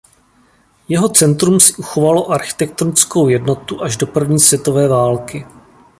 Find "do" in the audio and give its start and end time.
3.97-4.07